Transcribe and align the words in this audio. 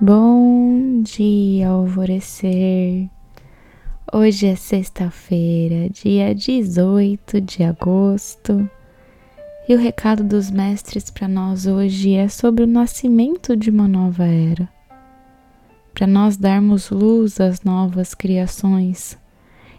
Bom 0.00 1.02
dia, 1.02 1.70
alvorecer. 1.70 3.10
Hoje 4.12 4.46
é 4.46 4.54
sexta-feira, 4.54 5.90
dia 5.90 6.32
18 6.32 7.40
de 7.40 7.64
agosto, 7.64 8.70
e 9.68 9.74
o 9.74 9.76
recado 9.76 10.22
dos 10.22 10.52
mestres 10.52 11.10
para 11.10 11.26
nós 11.26 11.66
hoje 11.66 12.14
é 12.14 12.28
sobre 12.28 12.62
o 12.62 12.66
nascimento 12.68 13.56
de 13.56 13.70
uma 13.70 13.88
nova 13.88 14.24
era. 14.24 14.68
Para 15.92 16.06
nós 16.06 16.36
darmos 16.36 16.90
luz 16.90 17.40
às 17.40 17.62
novas 17.62 18.14
criações 18.14 19.18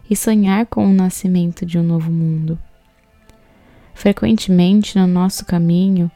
e 0.10 0.18
sonhar 0.18 0.66
com 0.66 0.86
o 0.86 0.94
nascimento 0.94 1.66
de 1.66 1.80
um 1.80 1.84
novo 1.84 2.12
mundo. 2.12 2.60
Frequentemente 3.94 5.00
no 5.00 5.08
nosso 5.08 5.46
caminho 5.46 6.12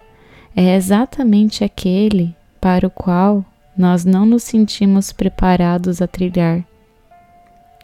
é 0.54 0.76
exatamente 0.76 1.64
aquele 1.64 2.36
para 2.60 2.86
o 2.88 2.92
qual 2.92 3.46
nós 3.78 4.06
não 4.06 4.26
nos 4.26 4.44
sentimos 4.44 5.12
preparados 5.12 6.02
a 6.02 6.08
trilhar. 6.08 6.64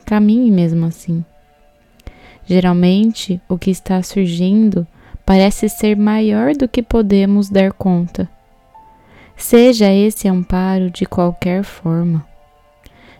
Caminhe 0.05 0.51
mesmo 0.51 0.85
assim. 0.85 1.23
Geralmente, 2.45 3.39
o 3.47 3.57
que 3.57 3.69
está 3.69 4.01
surgindo 4.01 4.87
parece 5.25 5.69
ser 5.69 5.95
maior 5.95 6.55
do 6.55 6.67
que 6.67 6.81
podemos 6.81 7.49
dar 7.49 7.71
conta. 7.71 8.27
Seja 9.35 9.91
esse 9.93 10.27
amparo 10.27 10.89
de 10.89 11.05
qualquer 11.05 11.63
forma. 11.63 12.25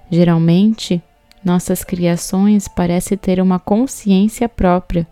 Geralmente, 0.09 1.01
nossas 1.45 1.83
criações 1.83 2.67
parecem 2.67 3.17
ter 3.17 3.39
uma 3.39 3.59
consciência 3.59 4.49
própria, 4.49 5.07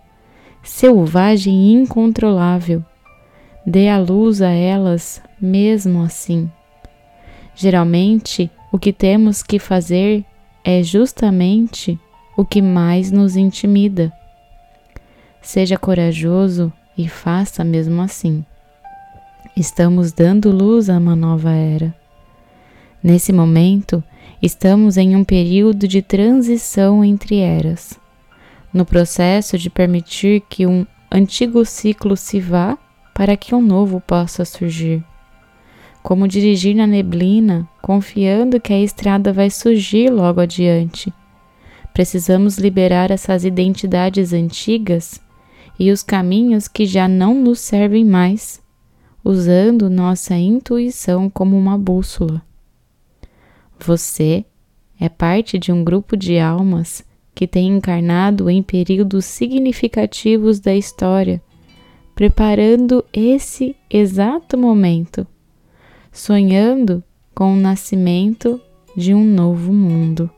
selvagem 0.63 1.53
e 1.53 1.73
incontrolável. 1.73 2.83
Dê 3.65 3.87
a 3.87 3.99
luz 3.99 4.41
a 4.41 4.49
elas 4.49 5.21
mesmo 5.39 6.01
assim. 6.01 6.49
Geralmente, 7.59 8.51
o 8.71 8.77
que 8.77 8.93
temos 8.93 9.41
que 9.41 9.57
fazer 9.57 10.23
é 10.63 10.83
justamente 10.83 11.99
o 12.37 12.45
que 12.45 12.61
mais 12.61 13.11
nos 13.11 13.35
intimida. 13.35 14.13
Seja 15.41 15.75
corajoso 15.75 16.71
e 16.95 17.09
faça 17.09 17.63
mesmo 17.63 17.99
assim. 17.99 18.45
Estamos 19.55 20.11
dando 20.11 20.51
luz 20.51 20.87
a 20.87 20.99
uma 20.99 21.15
nova 21.15 21.51
era. 21.51 21.95
Nesse 23.01 23.33
momento, 23.33 24.03
estamos 24.39 24.95
em 24.95 25.15
um 25.15 25.23
período 25.23 25.87
de 25.87 26.03
transição 26.03 27.03
entre 27.03 27.39
eras. 27.39 27.99
No 28.71 28.85
processo 28.85 29.57
de 29.57 29.67
permitir 29.67 30.43
que 30.47 30.67
um 30.67 30.85
antigo 31.11 31.65
ciclo 31.65 32.15
se 32.15 32.39
vá 32.39 32.77
para 33.15 33.35
que 33.35 33.55
um 33.55 33.61
novo 33.63 33.99
possa 33.99 34.45
surgir 34.45 35.03
como 36.07 36.25
dirigir 36.25 36.73
na 36.73 36.87
neblina, 36.87 37.67
confiando 37.81 38.61
que 38.61 38.71
a 38.71 38.79
estrada 38.79 39.33
vai 39.33 39.49
surgir 39.49 40.09
logo 40.09 40.39
adiante. 40.39 41.13
Precisamos 41.91 42.57
liberar 42.57 43.11
essas 43.11 43.43
identidades 43.43 44.31
antigas 44.31 45.19
e 45.77 45.91
os 45.91 46.03
caminhos 46.03 46.69
que 46.69 46.85
já 46.85 47.09
não 47.09 47.33
nos 47.33 47.59
servem 47.59 48.05
mais, 48.05 48.63
usando 49.21 49.89
nossa 49.89 50.33
intuição 50.37 51.29
como 51.29 51.57
uma 51.57 51.77
bússola. 51.77 52.41
Você 53.77 54.45
é 54.97 55.09
parte 55.09 55.59
de 55.59 55.73
um 55.73 55.83
grupo 55.83 56.15
de 56.15 56.39
almas 56.39 57.03
que 57.35 57.45
tem 57.45 57.67
encarnado 57.67 58.49
em 58.49 58.63
períodos 58.63 59.25
significativos 59.25 60.61
da 60.61 60.73
história, 60.73 61.41
preparando 62.15 63.03
esse 63.11 63.75
exato 63.89 64.57
momento 64.57 65.27
sonhando 66.17 67.03
com 67.33 67.53
o 67.53 67.55
nascimento 67.55 68.59
de 68.95 69.13
um 69.13 69.23
novo 69.23 69.71
mundo. 69.71 70.29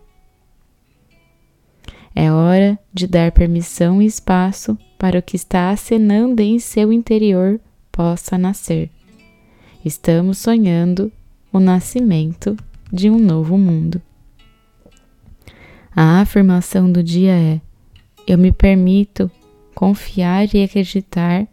É 2.13 2.29
hora 2.29 2.77
de 2.93 3.07
dar 3.07 3.31
permissão 3.31 4.01
e 4.01 4.05
espaço 4.05 4.77
para 4.97 5.19
o 5.19 5.21
que 5.21 5.37
está 5.37 5.69
acenando 5.69 6.41
em 6.41 6.59
seu 6.59 6.91
interior 6.91 7.61
possa 7.91 8.37
nascer. 8.37 8.89
Estamos 9.83 10.39
sonhando 10.39 11.09
o 11.51 11.59
nascimento 11.61 12.57
de 12.91 13.09
um 13.09 13.17
novo 13.17 13.57
mundo. 13.57 14.01
A 15.95 16.19
afirmação 16.19 16.91
do 16.91 17.01
dia 17.01 17.33
é: 17.33 17.61
Eu 18.27 18.37
me 18.37 18.51
permito 18.51 19.31
confiar 19.73 20.53
e 20.53 20.61
acreditar 20.61 21.47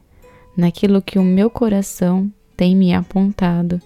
naquilo 0.56 1.00
que 1.00 1.16
o 1.16 1.22
meu 1.22 1.48
coração 1.48 2.30
tem 2.56 2.74
me 2.74 2.92
apontado 2.92 3.80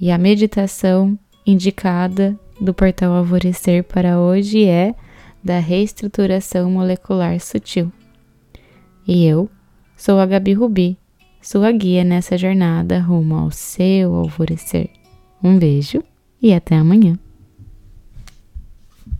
e 0.00 0.10
a 0.10 0.18
meditação 0.18 1.18
indicada 1.46 2.38
do 2.60 2.74
portal 2.74 3.12
Alvorecer 3.12 3.84
para 3.84 4.20
hoje 4.20 4.64
é 4.64 4.94
da 5.42 5.58
reestruturação 5.58 6.70
molecular 6.70 7.38
sutil. 7.40 7.92
E 9.06 9.24
eu 9.24 9.48
sou 9.96 10.18
a 10.18 10.26
Gabi 10.26 10.52
Rubi, 10.52 10.98
sua 11.40 11.72
guia 11.72 12.04
nessa 12.04 12.36
jornada 12.36 13.00
rumo 13.00 13.36
ao 13.36 13.50
seu 13.50 14.14
alvorecer. 14.14 14.90
Um 15.42 15.58
beijo 15.58 16.02
e 16.42 16.52
até 16.52 16.76
amanhã. 16.76 17.18